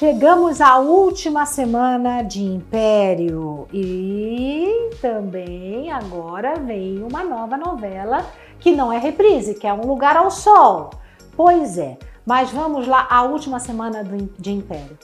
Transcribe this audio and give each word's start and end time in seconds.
Chegamos 0.00 0.62
à 0.62 0.78
última 0.78 1.44
semana 1.44 2.22
de 2.22 2.42
Império 2.42 3.68
e 3.70 4.88
também 4.98 5.92
agora 5.92 6.54
vem 6.54 7.02
uma 7.02 7.22
nova 7.22 7.58
novela 7.58 8.24
que 8.58 8.72
não 8.72 8.90
é 8.90 8.96
reprise, 8.96 9.56
que 9.56 9.66
é 9.66 9.74
Um 9.74 9.86
Lugar 9.86 10.16
ao 10.16 10.30
Sol. 10.30 10.88
Pois 11.36 11.76
é, 11.76 11.98
mas 12.24 12.50
vamos 12.50 12.86
lá, 12.86 13.08
a 13.10 13.24
última 13.24 13.60
semana 13.60 14.02
de 14.02 14.50
Império. 14.50 14.98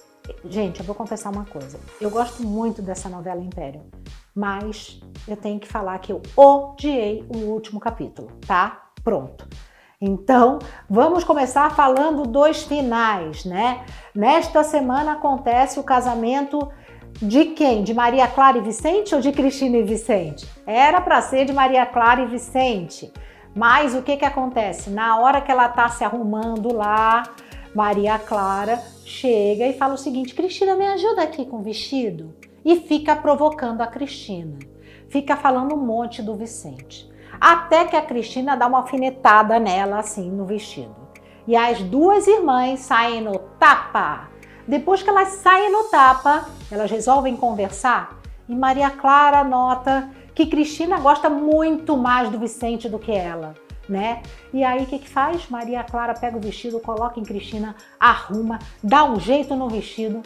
Gente, 0.46 0.80
eu 0.80 0.86
vou 0.86 0.94
confessar 0.94 1.30
uma 1.30 1.44
coisa. 1.44 1.78
Eu 2.00 2.08
gosto 2.08 2.42
muito 2.42 2.80
dessa 2.80 3.10
novela 3.10 3.42
Império, 3.42 3.82
mas 4.34 4.98
eu 5.28 5.36
tenho 5.36 5.60
que 5.60 5.68
falar 5.68 5.98
que 5.98 6.10
eu 6.10 6.22
odiei 6.34 7.22
o 7.28 7.36
último 7.50 7.78
capítulo, 7.78 8.28
tá? 8.46 8.86
Pronto. 9.04 9.46
Então, 9.98 10.58
vamos 10.90 11.24
começar 11.24 11.74
falando 11.74 12.24
dos 12.24 12.64
finais, 12.64 13.46
né? 13.46 13.82
Nesta 14.14 14.62
semana 14.62 15.12
acontece 15.12 15.80
o 15.80 15.82
casamento 15.82 16.70
de 17.14 17.46
quem? 17.46 17.82
De 17.82 17.94
Maria 17.94 18.28
Clara 18.28 18.58
e 18.58 18.60
Vicente 18.60 19.14
ou 19.14 19.22
de 19.22 19.32
Cristina 19.32 19.78
e 19.78 19.82
Vicente? 19.82 20.46
Era 20.66 21.00
para 21.00 21.22
ser 21.22 21.46
de 21.46 21.52
Maria 21.54 21.86
Clara 21.86 22.20
e 22.20 22.26
Vicente. 22.26 23.10
Mas 23.54 23.94
o 23.94 24.02
que 24.02 24.18
que 24.18 24.24
acontece? 24.26 24.90
Na 24.90 25.18
hora 25.18 25.40
que 25.40 25.50
ela 25.50 25.66
tá 25.70 25.88
se 25.88 26.04
arrumando 26.04 26.74
lá, 26.74 27.22
Maria 27.74 28.18
Clara 28.18 28.78
chega 29.02 29.66
e 29.66 29.78
fala 29.78 29.94
o 29.94 29.98
seguinte: 29.98 30.34
Cristina, 30.34 30.76
me 30.76 30.86
ajuda 30.86 31.22
aqui 31.22 31.46
com 31.46 31.60
o 31.60 31.62
vestido. 31.62 32.34
E 32.62 32.80
fica 32.80 33.16
provocando 33.16 33.80
a 33.80 33.86
Cristina. 33.86 34.58
Fica 35.08 35.36
falando 35.36 35.74
um 35.74 35.78
monte 35.78 36.20
do 36.20 36.34
Vicente 36.34 37.15
até 37.40 37.84
que 37.84 37.96
a 37.96 38.02
Cristina 38.02 38.56
dá 38.56 38.66
uma 38.66 38.78
alfinetada 38.78 39.58
nela 39.58 39.98
assim 39.98 40.30
no 40.30 40.44
vestido. 40.44 40.94
E 41.46 41.56
as 41.56 41.80
duas 41.82 42.26
irmãs 42.26 42.80
saem 42.80 43.20
no 43.20 43.38
tapa. 43.38 44.28
Depois 44.66 45.02
que 45.02 45.08
elas 45.08 45.28
saem 45.28 45.70
no 45.70 45.84
tapa, 45.84 46.46
elas 46.70 46.90
resolvem 46.90 47.36
conversar 47.36 48.16
e 48.48 48.54
Maria 48.54 48.90
Clara 48.90 49.42
nota 49.42 50.08
que 50.34 50.46
Cristina 50.46 50.98
gosta 50.98 51.28
muito 51.28 51.96
mais 51.96 52.28
do 52.30 52.38
Vicente 52.38 52.88
do 52.88 52.98
que 52.98 53.10
ela, 53.10 53.54
né? 53.88 54.22
E 54.52 54.62
aí 54.62 54.82
o 54.82 54.86
que, 54.86 54.98
que 54.98 55.08
faz? 55.08 55.48
Maria 55.48 55.82
Clara 55.82 56.14
pega 56.14 56.36
o 56.36 56.40
vestido, 56.40 56.78
coloca 56.78 57.18
em 57.18 57.24
Cristina, 57.24 57.74
arruma, 57.98 58.58
dá 58.82 59.04
um 59.04 59.18
jeito 59.18 59.56
no 59.56 59.68
vestido, 59.68 60.22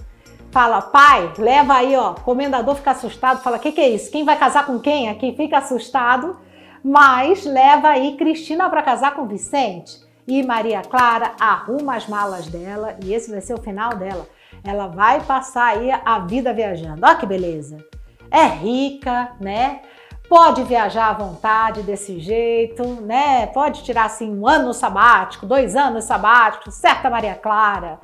fala, 0.51 0.83
pai, 0.83 1.33
leva 1.39 1.75
aí, 1.75 1.97
ó. 1.97 2.11
O 2.11 2.21
comendador 2.21 2.75
fica 2.75 2.91
assustado, 2.91 3.41
fala, 3.41 3.59
que, 3.59 3.73
que 3.73 3.81
é 3.81 3.89
isso? 3.89 4.11
Quem 4.11 4.25
vai 4.25 4.37
casar 4.39 4.67
com 4.67 4.79
quem? 4.79 5.09
Aqui 5.09 5.35
fica 5.35 5.59
assustado 5.59 6.37
mas 6.85 7.45
leva 7.45 7.89
aí 7.89 8.17
Cristina 8.17 8.69
para 8.69 8.83
casar 8.83 9.15
com 9.15 9.27
Vicente. 9.27 9.99
E 10.27 10.43
Maria 10.43 10.83
Clara 10.83 11.33
arruma 11.41 11.97
as 11.97 12.07
malas 12.07 12.47
dela 12.47 12.97
e 13.05 13.13
esse 13.13 13.31
vai 13.31 13.41
ser 13.41 13.55
o 13.55 13.63
final 13.63 13.97
dela. 13.97 14.29
Ela 14.63 14.87
vai 14.87 15.21
passar 15.21 15.77
aí 15.77 15.91
a 15.91 16.19
vida 16.21 16.53
viajando. 16.53 17.05
Olha 17.05 17.17
que 17.17 17.27
beleza. 17.27 17.79
É 18.31 18.45
rica, 18.45 19.33
né? 19.41 19.81
Pode 20.29 20.63
viajar 20.63 21.09
à 21.09 21.13
vontade 21.13 21.83
desse 21.83 22.21
jeito, 22.21 22.85
né? 23.03 23.49
Pode 23.49 23.83
tirar 23.83 24.05
assim 24.05 24.33
um 24.33 24.47
ano 24.47 24.73
sabático, 24.73 25.45
dois 25.45 25.75
anos 25.75 26.05
sabáticos, 26.05 26.75
certa 26.75 27.11
Maria 27.11 27.35
Clara. 27.35 27.99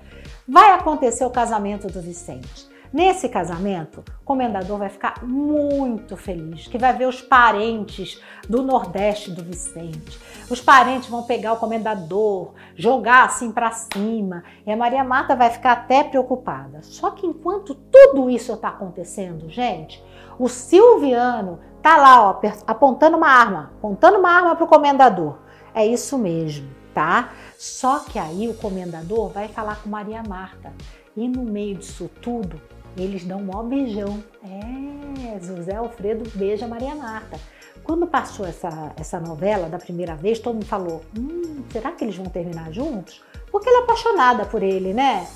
Vai 0.49 0.73
acontecer 0.73 1.25
o 1.25 1.31
casamento 1.31 1.87
do 1.87 2.01
Vicente. 2.01 2.67
Nesse 2.93 3.29
casamento, 3.29 4.05
o 4.21 4.25
comendador 4.25 4.79
vai 4.79 4.89
ficar 4.89 5.25
muito 5.25 6.17
feliz, 6.17 6.67
que 6.67 6.79
vai 6.79 6.93
ver 6.93 7.07
os 7.07 7.21
parentes 7.21 8.21
do 8.49 8.63
Nordeste 8.63 9.31
do 9.31 9.43
Vicente. 9.43 10.19
Os 10.49 10.61
parentes 10.61 11.09
vão 11.09 11.25
pegar 11.25 11.55
o 11.55 11.59
comendador, 11.59 12.55
jogar 12.77 13.25
assim 13.25 13.51
para 13.51 13.73
cima, 13.73 14.45
e 14.65 14.71
a 14.71 14.77
Maria 14.77 15.03
Marta 15.03 15.35
vai 15.35 15.51
ficar 15.51 15.73
até 15.73 16.05
preocupada. 16.05 16.81
Só 16.83 17.11
que 17.11 17.27
enquanto 17.27 17.75
tudo 17.75 18.31
isso 18.31 18.53
está 18.53 18.69
acontecendo, 18.69 19.51
gente, 19.51 20.03
o 20.39 20.49
Silviano 20.49 21.59
tá 21.83 21.97
lá, 21.97 22.31
ó, 22.31 22.41
apontando 22.67 23.17
uma 23.17 23.29
arma, 23.29 23.73
apontando 23.79 24.19
uma 24.19 24.31
arma 24.31 24.55
para 24.55 24.65
o 24.65 24.69
comendador. 24.69 25.39
É 25.75 25.85
isso 25.85 26.17
mesmo, 26.17 26.69
tá? 26.95 27.31
Só 27.59 28.01
que 28.01 28.19
aí 28.19 28.49
o 28.49 28.55
comendador 28.55 29.29
vai 29.29 29.49
falar 29.49 29.83
com 29.83 29.89
Maria 29.89 30.23
Marta. 30.27 30.73
E 31.17 31.27
no 31.27 31.43
meio 31.43 31.77
disso 31.77 32.11
tudo, 32.21 32.61
eles 32.97 33.25
dão 33.25 33.41
um 33.41 33.69
beijão. 33.69 34.23
É, 34.43 35.41
José 35.41 35.75
Alfredo 35.75 36.29
beija 36.35 36.67
Maria 36.67 36.95
Marta. 36.95 37.39
Quando 37.85 38.07
passou 38.07 38.47
essa, 38.47 38.93
essa 38.97 39.21
novela 39.21 39.69
da 39.69 39.79
primeira 39.79 40.17
vez, 40.17 40.39
todo 40.39 40.55
mundo 40.55 40.67
falou: 40.67 41.03
hum, 41.17 41.63
será 41.71 41.93
que 41.93 42.05
eles 42.05 42.17
vão 42.17 42.27
terminar 42.27 42.73
juntos? 42.73 43.23
Porque 43.51 43.69
ela 43.69 43.81
é 43.81 43.83
apaixonada 43.83 44.45
por 44.45 44.63
ele, 44.63 44.93
né? 44.93 45.27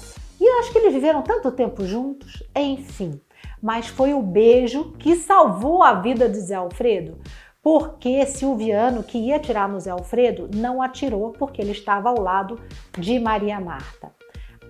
E 0.41 0.45
eu 0.45 0.59
acho 0.59 0.73
que 0.73 0.79
eles 0.79 0.93
viveram 0.93 1.23
tanto 1.23 1.53
tempo 1.53 1.85
juntos. 1.85 2.43
Enfim, 2.57 3.21
mas 3.63 3.87
foi 3.87 4.15
o 4.15 4.23
beijo 4.23 4.93
que 4.99 5.15
salvou 5.17 5.83
a 5.83 5.95
vida 5.95 6.29
de 6.29 6.41
Zé 6.41 6.55
Alfredo. 6.55 7.19
Porque 7.63 8.25
Silviano, 8.25 9.03
que 9.03 9.19
ia 9.19 9.37
atirar 9.37 9.69
no 9.69 9.79
Zé 9.79 9.91
Alfredo, 9.91 10.49
não 10.55 10.81
atirou 10.81 11.33
porque 11.33 11.61
ele 11.61 11.73
estava 11.73 12.09
ao 12.09 12.19
lado 12.19 12.59
de 12.99 13.19
Maria 13.19 13.61
Marta. 13.61 14.11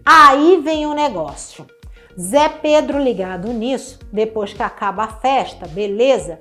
Aí 0.05 0.61
vem 0.61 0.87
o 0.87 0.95
negócio. 0.95 1.65
Zé 2.19 2.49
Pedro 2.49 2.99
ligado 2.99 3.53
nisso, 3.53 3.99
depois 4.13 4.53
que 4.53 4.63
acaba 4.63 5.05
a 5.05 5.09
festa, 5.09 5.67
beleza? 5.67 6.41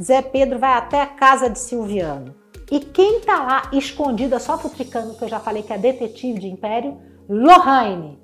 Zé 0.00 0.22
Pedro 0.22 0.58
vai 0.58 0.74
até 0.74 1.02
a 1.02 1.06
casa 1.06 1.48
de 1.48 1.58
Silviano. 1.58 2.34
E 2.70 2.80
quem 2.80 3.20
tá 3.20 3.42
lá 3.42 3.62
escondida, 3.72 4.38
só 4.38 4.58
futricando, 4.58 5.14
que 5.14 5.24
eu 5.24 5.28
já 5.28 5.40
falei 5.40 5.62
que 5.62 5.72
é 5.72 5.78
detetive 5.78 6.38
de 6.38 6.48
império? 6.48 6.98
Lohane. 7.28 8.18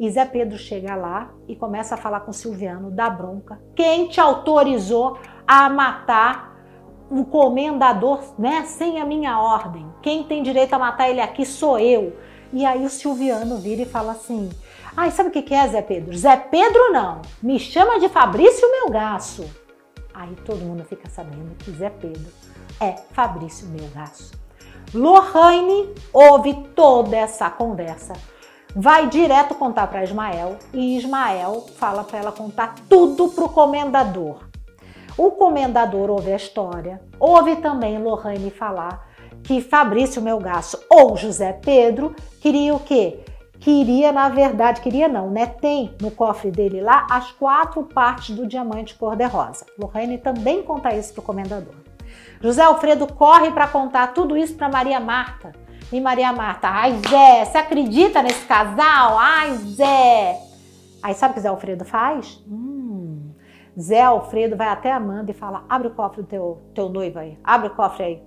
E 0.00 0.10
Zé 0.10 0.24
Pedro 0.24 0.58
chega 0.58 0.96
lá 0.96 1.30
e 1.46 1.54
começa 1.54 1.94
a 1.94 1.98
falar 1.98 2.20
com 2.20 2.32
Silviano, 2.32 2.90
dá 2.90 3.08
bronca. 3.08 3.60
Quem 3.76 4.08
te 4.08 4.20
autorizou 4.20 5.18
a 5.46 5.68
matar 5.68 6.56
o 7.10 7.24
comendador, 7.24 8.20
né, 8.38 8.64
sem 8.64 9.00
a 9.00 9.04
minha 9.04 9.38
ordem? 9.38 9.86
Quem 10.02 10.24
tem 10.24 10.42
direito 10.42 10.72
a 10.72 10.78
matar 10.78 11.08
ele 11.08 11.20
aqui 11.20 11.44
sou 11.44 11.78
eu. 11.78 12.16
E 12.52 12.64
aí 12.66 12.84
o 12.84 12.90
Silviano 12.90 13.58
vira 13.58 13.82
e 13.82 13.86
fala 13.86 14.12
assim: 14.12 14.50
Ai, 14.94 15.10
sabe 15.10 15.30
o 15.30 15.32
que 15.32 15.54
é 15.54 15.68
Zé 15.68 15.80
Pedro? 15.80 16.14
Zé 16.16 16.36
Pedro 16.36 16.92
não, 16.92 17.22
me 17.42 17.58
chama 17.58 17.98
de 17.98 18.10
Fabrício 18.10 18.70
Melgaço. 18.70 19.48
Aí 20.12 20.36
todo 20.44 20.58
mundo 20.58 20.84
fica 20.84 21.08
sabendo 21.08 21.54
que 21.56 21.70
Zé 21.70 21.88
Pedro 21.88 22.30
é 22.78 22.96
Fabrício 23.12 23.66
Melgaço. 23.68 24.32
Lohane 24.92 25.94
ouve 26.12 26.52
toda 26.76 27.16
essa 27.16 27.48
conversa, 27.48 28.12
vai 28.76 29.08
direto 29.08 29.54
contar 29.54 29.86
para 29.86 30.04
Ismael 30.04 30.58
e 30.74 30.98
Ismael 30.98 31.64
fala 31.78 32.04
para 32.04 32.18
ela 32.18 32.32
contar 32.32 32.74
tudo 32.86 33.28
para 33.28 33.44
o 33.44 33.48
comendador. 33.48 34.46
O 35.16 35.30
comendador 35.30 36.10
ouve 36.10 36.32
a 36.32 36.36
história, 36.36 37.00
ouve 37.18 37.56
também 37.56 37.96
Lohane 37.96 38.50
falar 38.50 39.08
que 39.42 39.62
Fabrício 39.62 40.20
Melgaço 40.20 40.78
ou 40.90 41.16
José 41.16 41.54
Pedro 41.54 42.14
queria 42.42 42.74
o 42.74 42.80
quê? 42.80 43.20
Queria, 43.62 44.10
na 44.10 44.28
verdade, 44.28 44.80
queria 44.80 45.08
não, 45.08 45.30
né? 45.30 45.46
Tem 45.46 45.94
no 46.00 46.10
cofre 46.10 46.50
dele 46.50 46.80
lá 46.80 47.06
as 47.08 47.30
quatro 47.30 47.84
partes 47.84 48.34
do 48.34 48.44
diamante 48.44 48.94
cor-de-rosa. 48.96 49.64
Lorraine 49.78 50.18
também 50.18 50.64
conta 50.64 50.92
isso 50.92 51.14
para 51.14 51.20
o 51.20 51.24
comendador. 51.24 51.74
José 52.40 52.62
Alfredo 52.62 53.06
corre 53.06 53.52
para 53.52 53.68
contar 53.68 54.08
tudo 54.08 54.36
isso 54.36 54.56
para 54.56 54.68
Maria 54.68 54.98
Marta. 54.98 55.52
E 55.92 56.00
Maria 56.00 56.32
Marta, 56.32 56.68
ai 56.68 57.00
Zé, 57.08 57.44
você 57.44 57.58
acredita 57.58 58.20
nesse 58.20 58.44
casal? 58.46 59.16
Ai 59.16 59.54
Zé! 59.58 60.40
Aí 61.00 61.14
sabe 61.14 61.32
o 61.32 61.34
que 61.34 61.40
Zé 61.40 61.48
Alfredo 61.48 61.84
faz? 61.84 62.42
Hum, 62.48 63.30
Zé 63.78 64.02
Alfredo 64.02 64.56
vai 64.56 64.68
até 64.68 64.90
Amanda 64.90 65.30
e 65.30 65.34
fala: 65.34 65.64
abre 65.68 65.86
o 65.86 65.94
cofre 65.94 66.22
do 66.22 66.26
teu, 66.26 66.60
teu 66.74 66.88
noivo 66.88 67.20
aí, 67.20 67.38
abre 67.44 67.68
o 67.68 67.74
cofre 67.74 68.04
aí. 68.04 68.22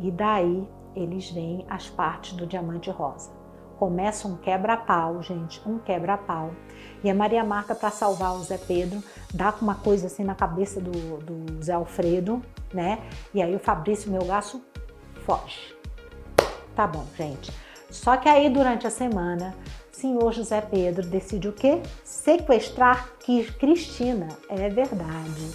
E 0.00 0.10
daí 0.10 0.68
eles 0.96 1.30
veem 1.30 1.64
as 1.70 1.88
partes 1.88 2.32
do 2.32 2.44
diamante 2.44 2.90
rosa 2.90 3.43
começa 3.84 4.26
um 4.26 4.34
quebra-pau, 4.34 5.22
gente, 5.22 5.60
um 5.68 5.78
quebra-pau. 5.78 6.52
E 7.02 7.10
a 7.10 7.14
Maria 7.14 7.44
Marta, 7.44 7.74
para 7.74 7.90
salvar 7.90 8.34
o 8.34 8.42
Zé 8.42 8.56
Pedro, 8.56 9.04
dá 9.34 9.52
uma 9.60 9.74
coisa 9.74 10.06
assim 10.06 10.24
na 10.24 10.34
cabeça 10.34 10.80
do, 10.80 11.18
do 11.18 11.62
Zé 11.62 11.74
Alfredo, 11.74 12.40
né? 12.72 13.00
E 13.34 13.42
aí 13.42 13.54
o 13.54 13.58
Fabrício 13.58 14.10
Melgaço 14.10 14.64
foge. 15.26 15.76
Tá 16.74 16.86
bom, 16.86 17.04
gente. 17.14 17.52
Só 17.90 18.16
que 18.16 18.26
aí 18.26 18.48
durante 18.48 18.86
a 18.86 18.90
semana, 18.90 19.54
senhor 19.92 20.32
José 20.32 20.62
Pedro 20.62 21.06
decide 21.06 21.46
o 21.46 21.52
quê? 21.52 21.82
Sequestrar 22.02 23.10
Cristina. 23.58 24.28
É 24.48 24.66
verdade. 24.70 25.50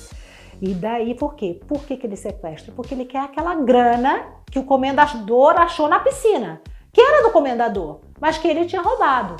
E 0.61 0.75
daí 0.75 1.15
por 1.15 1.33
quê? 1.33 1.59
Por 1.67 1.83
que, 1.83 1.97
que 1.97 2.05
ele 2.05 2.15
sequestra? 2.15 2.71
Porque 2.75 2.93
ele 2.93 3.05
quer 3.05 3.21
aquela 3.21 3.55
grana 3.55 4.23
que 4.51 4.59
o 4.59 4.63
comendador 4.63 5.59
achou 5.59 5.87
na 5.87 5.99
piscina 5.99 6.61
que 6.91 7.01
era 7.01 7.23
do 7.23 7.31
comendador, 7.31 7.99
mas 8.19 8.37
que 8.37 8.47
ele 8.47 8.65
tinha 8.65 8.81
roubado. 8.81 9.35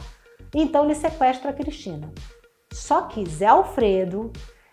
Então 0.54 0.86
ele 0.86 0.96
sequestra 0.96 1.52
a 1.52 1.54
Cristina. 1.54 2.12
Só 2.72 3.04
que 3.04 3.28
Zé 3.28 3.48
Alfredo 3.48 4.32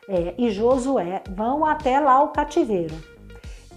é, 0.09 0.35
e 0.39 0.51
Josué 0.51 1.23
vão 1.31 1.65
até 1.65 1.99
lá 2.01 2.23
o 2.23 2.29
cativeiro. 2.29 2.95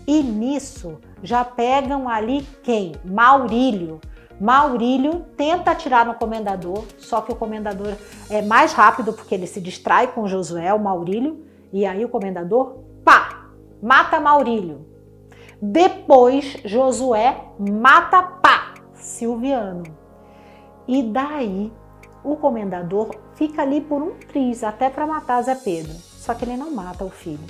E 0.07 0.23
nisso 0.23 0.99
já 1.21 1.43
pegam 1.43 2.07
ali 2.07 2.41
quem? 2.63 2.93
Maurílio. 3.05 3.99
Maurílio 4.39 5.25
tenta 5.35 5.71
atirar 5.71 6.05
no 6.05 6.13
comendador, 6.13 6.85
só 6.97 7.21
que 7.21 7.31
o 7.31 7.35
comendador 7.35 7.93
é 8.29 8.41
mais 8.41 8.71
rápido 8.71 9.11
porque 9.11 9.35
ele 9.35 9.45
se 9.45 9.59
distrai 9.59 10.07
com 10.07 10.27
Josué, 10.27 10.73
o 10.73 10.79
Maurílio, 10.79 11.45
e 11.73 11.85
aí 11.85 12.05
o 12.05 12.09
comendador, 12.09 12.77
pá, 13.03 13.49
mata 13.83 14.19
Maurílio. 14.19 14.87
Depois 15.61 16.57
Josué 16.63 17.35
mata, 17.59 18.23
pá, 18.23 18.73
Silviano. 18.93 19.83
E 20.89 21.03
daí 21.03 21.71
o 22.23 22.35
comendador 22.35 23.15
fica 23.35 23.61
ali 23.61 23.79
por 23.79 24.01
um 24.01 24.15
triz, 24.15 24.63
até 24.63 24.89
para 24.89 25.05
matar 25.05 25.39
Zé 25.43 25.53
Pedro. 25.53 25.93
Só 25.93 26.33
que 26.33 26.43
ele 26.43 26.57
não 26.57 26.71
mata 26.71 27.05
o 27.05 27.11
filho. 27.11 27.45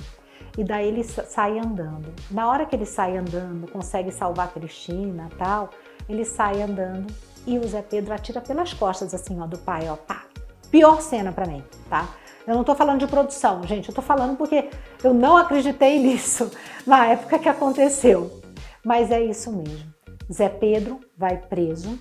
E 0.58 0.62
daí 0.62 0.88
ele 0.88 1.02
sai 1.02 1.58
andando. 1.58 2.12
Na 2.30 2.50
hora 2.50 2.66
que 2.66 2.76
ele 2.76 2.84
sai 2.84 3.16
andando, 3.16 3.66
consegue 3.72 4.12
salvar 4.12 4.52
Cristina 4.52 5.30
tal, 5.38 5.70
ele 6.06 6.22
sai 6.22 6.60
andando 6.60 7.06
e 7.46 7.58
o 7.58 7.66
Zé 7.66 7.80
Pedro 7.80 8.12
atira 8.12 8.42
pelas 8.42 8.74
costas, 8.74 9.14
assim, 9.14 9.40
ó, 9.40 9.46
do 9.46 9.56
pai, 9.56 9.88
ó, 9.88 9.96
pá. 9.96 10.24
Pior 10.70 11.00
cena 11.00 11.32
para 11.32 11.46
mim, 11.46 11.64
tá? 11.88 12.10
Eu 12.46 12.54
não 12.54 12.62
tô 12.62 12.74
falando 12.74 13.00
de 13.00 13.06
produção, 13.06 13.62
gente, 13.62 13.88
eu 13.88 13.94
tô 13.94 14.02
falando 14.02 14.36
porque 14.36 14.68
eu 15.02 15.14
não 15.14 15.38
acreditei 15.38 15.96
nisso 16.04 16.50
na 16.86 17.06
época 17.06 17.38
que 17.38 17.48
aconteceu. 17.48 18.42
Mas 18.84 19.10
é 19.10 19.18
isso 19.18 19.50
mesmo. 19.50 19.94
Zé 20.30 20.50
Pedro 20.50 21.00
vai 21.16 21.38
preso 21.38 21.98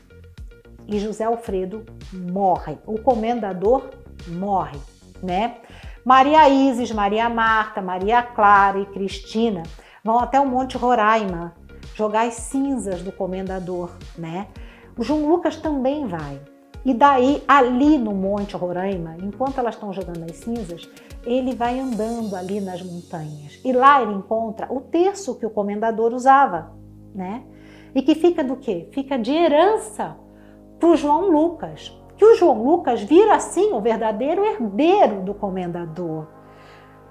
e 0.89 0.99
José 0.99 1.23
Alfredo 1.23 1.85
morre. 2.11 2.77
O 2.85 2.99
comendador 2.99 3.89
morre, 4.27 4.79
né? 5.21 5.57
Maria 6.03 6.49
Isis, 6.49 6.91
Maria 6.91 7.29
Marta, 7.29 7.81
Maria 7.81 8.23
Clara 8.23 8.79
e 8.79 8.85
Cristina 8.87 9.63
vão 10.03 10.19
até 10.19 10.39
o 10.39 10.47
Monte 10.47 10.77
Roraima 10.77 11.53
jogar 11.93 12.27
as 12.27 12.33
cinzas 12.35 13.03
do 13.03 13.11
comendador, 13.11 13.91
né? 14.17 14.47
O 14.97 15.03
João 15.03 15.27
Lucas 15.27 15.57
também 15.57 16.07
vai. 16.07 16.41
E 16.83 16.93
daí, 16.93 17.43
ali 17.47 17.97
no 17.97 18.13
Monte 18.13 18.55
Roraima, 18.55 19.17
enquanto 19.21 19.59
elas 19.59 19.75
estão 19.75 19.93
jogando 19.93 20.23
as 20.23 20.37
cinzas, 20.37 20.89
ele 21.25 21.53
vai 21.53 21.79
andando 21.79 22.35
ali 22.35 22.61
nas 22.61 22.81
montanhas. 22.81 23.59
E 23.63 23.71
lá 23.73 24.01
ele 24.01 24.13
encontra 24.13 24.71
o 24.73 24.79
terço 24.79 25.37
que 25.37 25.45
o 25.45 25.49
comendador 25.49 26.13
usava, 26.13 26.71
né? 27.13 27.43
E 27.93 28.01
que 28.01 28.15
fica 28.15 28.43
do 28.43 28.55
quê? 28.55 28.87
Fica 28.91 29.17
de 29.17 29.31
herança 29.31 30.15
para 30.79 30.89
o 30.89 30.95
João 30.95 31.29
Lucas. 31.29 31.95
Que 32.17 32.25
o 32.25 32.35
João 32.35 32.63
Lucas 32.63 33.01
vira 33.01 33.35
assim 33.35 33.71
o 33.71 33.81
verdadeiro 33.81 34.45
herdeiro 34.45 35.21
do 35.21 35.33
comendador. 35.33 36.27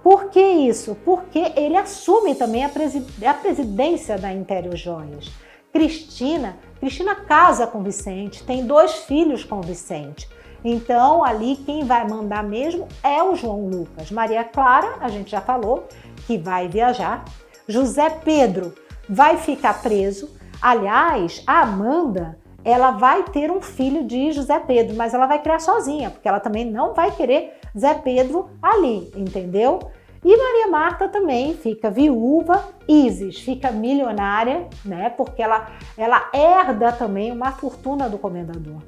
Por 0.03 0.31
que 0.31 0.41
isso? 0.41 0.97
Porque 1.05 1.53
ele 1.57 1.77
assume 1.77 2.35
também 2.35 2.65
a, 2.65 2.69
a 2.69 3.35
presidência 3.35 4.17
da 4.19 4.33
Império 4.33 4.77
Joias. 4.77 5.31
Cristina, 5.73 6.57
Cristina 6.81 7.15
casa 7.15 7.67
com 7.67 7.83
Vicente, 7.83 8.43
tem 8.45 8.67
dois 8.67 8.95
filhos 8.95 9.45
com 9.45 9.61
Vicente. 9.61 10.29
Então, 10.65 11.23
ali 11.23 11.57
quem 11.57 11.85
vai 11.85 12.09
mandar 12.09 12.43
mesmo 12.43 12.89
é 13.03 13.23
o 13.23 13.35
João 13.35 13.69
Lucas. 13.69 14.11
Maria 14.11 14.45
Clara, 14.45 14.97
a 15.01 15.09
gente 15.09 15.31
já 15.31 15.41
falou, 15.41 15.87
que 16.27 16.37
vai 16.37 16.69
viajar. 16.69 17.25
José 17.67 18.11
Pedro 18.11 18.75
vai 19.09 19.37
ficar 19.37 19.83
preso. 19.83 20.31
Aliás, 20.61 21.43
a 21.47 21.61
Amanda, 21.61 22.39
ela 22.65 22.93
vai 22.93 23.23
ter 23.25 23.51
um 23.51 23.61
filho 23.61 24.05
de 24.05 24.33
José 24.33 24.59
Pedro, 24.59 24.97
mas 24.97 25.15
ela 25.15 25.27
vai 25.27 25.41
criar 25.41 25.61
sozinha, 25.61 26.11
porque 26.11 26.29
ela 26.29 26.41
também 26.41 26.65
não 26.65 26.95
vai 26.95 27.11
querer 27.11 27.59
Zé 27.77 27.95
Pedro 27.95 28.51
ali, 28.61 29.11
entendeu? 29.17 29.79
E 30.25 30.37
Maria 30.37 30.69
Marta 30.69 31.09
também 31.09 31.55
fica 31.55 31.91
viúva, 31.91 32.69
Isis 32.89 33.39
fica 33.39 33.71
milionária, 33.71 34.67
né? 34.85 35.11
Porque 35.11 35.41
ela, 35.41 35.69
ela 35.97 36.29
herda 36.35 36.91
também 36.91 37.31
uma 37.31 37.53
fortuna 37.53 38.09
do 38.09 38.19
comendador. 38.19 38.83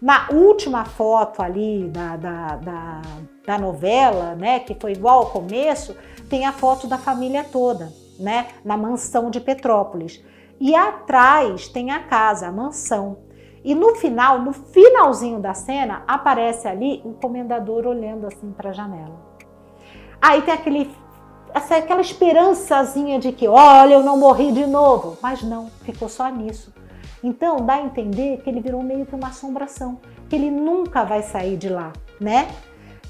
Na 0.00 0.28
última 0.30 0.84
foto 0.84 1.42
ali 1.42 1.88
da, 1.88 2.16
da, 2.16 2.56
da, 2.56 3.02
da 3.44 3.58
novela, 3.58 4.36
né? 4.36 4.60
Que 4.60 4.76
foi 4.80 4.92
igual 4.92 5.20
ao 5.20 5.30
começo, 5.30 5.96
tem 6.30 6.46
a 6.46 6.52
foto 6.52 6.86
da 6.86 6.96
família 6.96 7.42
toda, 7.42 7.92
né? 8.20 8.46
Na 8.64 8.76
mansão 8.76 9.28
de 9.28 9.40
Petrópolis. 9.40 10.22
E 10.58 10.74
atrás 10.74 11.68
tem 11.68 11.90
a 11.90 12.00
casa, 12.00 12.46
a 12.46 12.52
mansão. 12.52 13.18
E 13.64 13.74
no 13.74 13.96
final, 13.96 14.40
no 14.40 14.52
finalzinho 14.52 15.40
da 15.40 15.52
cena, 15.52 16.04
aparece 16.06 16.68
ali 16.68 17.02
o 17.04 17.12
comendador 17.14 17.86
olhando 17.86 18.26
assim 18.26 18.52
para 18.52 18.70
a 18.70 18.72
janela. 18.72 19.20
Aí 20.22 20.40
tem 20.42 20.54
aquele, 20.54 20.90
aquela 21.52 22.00
esperançazinha 22.00 23.18
de 23.18 23.32
que, 23.32 23.48
olha, 23.48 23.94
eu 23.94 24.02
não 24.02 24.16
morri 24.16 24.52
de 24.52 24.66
novo. 24.66 25.18
Mas 25.20 25.42
não, 25.42 25.68
ficou 25.82 26.08
só 26.08 26.28
nisso. 26.28 26.72
Então 27.22 27.56
dá 27.56 27.74
a 27.74 27.82
entender 27.82 28.40
que 28.42 28.48
ele 28.48 28.60
virou 28.60 28.82
meio 28.82 29.04
que 29.04 29.14
uma 29.14 29.28
assombração, 29.28 29.98
que 30.28 30.36
ele 30.36 30.50
nunca 30.50 31.04
vai 31.04 31.22
sair 31.22 31.56
de 31.56 31.68
lá, 31.68 31.92
né? 32.20 32.48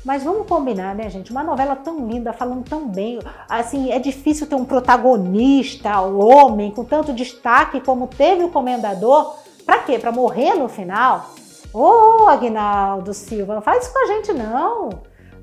Mas 0.07 0.23
vamos 0.23 0.47
combinar, 0.47 0.95
né, 0.95 1.11
gente? 1.11 1.33
Uma 1.33 1.43
novela 1.43 1.75
tão 1.75 2.07
linda, 2.07 2.33
falando 2.33 2.63
tão 2.63 2.87
bem. 2.87 3.19
Assim, 3.49 3.91
é 3.91 3.99
difícil 3.99 4.47
ter 4.47 4.55
um 4.55 4.65
protagonista, 4.65 6.01
um 6.01 6.25
homem, 6.25 6.71
com 6.71 6.85
tanto 6.85 7.13
destaque 7.13 7.81
como 7.81 8.07
teve 8.07 8.45
o 8.45 8.49
Comendador. 8.49 9.35
Pra 9.65 9.79
quê? 9.79 9.99
Pra 9.99 10.13
morrer 10.13 10.55
no 10.55 10.69
final? 10.69 11.35
Ô, 11.75 12.23
oh, 12.23 12.29
Agnaldo 12.29 13.13
Silva, 13.13 13.57
não 13.57 13.61
faz 13.61 13.83
isso 13.83 13.93
com 13.93 13.99
a 13.99 14.07
gente, 14.07 14.33
não. 14.33 14.91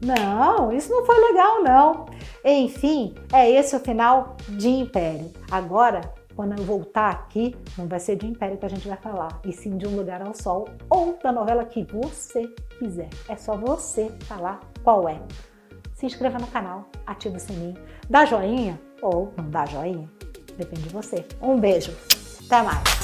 Não, 0.01 0.71
isso 0.71 0.89
não 0.89 1.05
foi 1.05 1.19
legal, 1.19 1.61
não. 1.61 2.05
Enfim, 2.45 3.15
é 3.33 3.51
esse 3.51 3.75
o 3.75 3.81
final 3.81 4.37
de 4.47 4.69
Império. 4.69 5.29
Agora, 5.51 5.99
quando 6.35 6.57
eu 6.57 6.63
voltar 6.65 7.09
aqui, 7.09 7.55
não 7.77 7.87
vai 7.87 7.99
ser 7.99 8.15
de 8.15 8.25
Império 8.27 8.57
que 8.57 8.65
a 8.65 8.69
gente 8.69 8.87
vai 8.87 8.97
falar, 8.97 9.39
e 9.45 9.51
sim 9.51 9.77
de 9.77 9.87
Um 9.87 9.95
Lugar 9.95 10.21
ao 10.21 10.33
Sol 10.33 10.67
ou 10.89 11.17
da 11.21 11.31
novela 11.31 11.65
que 11.65 11.83
você 11.83 12.47
quiser. 12.79 13.09
É 13.27 13.35
só 13.35 13.55
você 13.55 14.09
falar 14.21 14.59
qual 14.83 15.07
é. 15.07 15.21
Se 15.93 16.05
inscreva 16.05 16.37
no 16.37 16.47
canal, 16.47 16.85
ative 17.05 17.37
o 17.37 17.39
sininho, 17.39 17.77
dá 18.09 18.25
joinha 18.25 18.79
ou 19.01 19.31
não 19.37 19.49
dá 19.49 19.65
joinha, 19.65 20.09
depende 20.57 20.83
de 20.83 20.89
você. 20.89 21.25
Um 21.41 21.59
beijo, 21.59 21.91
até 22.45 22.61
mais. 22.61 23.02